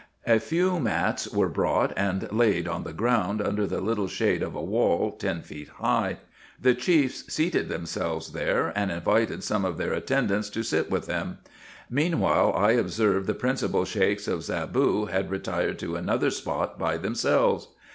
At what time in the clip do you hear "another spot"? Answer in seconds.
15.95-16.79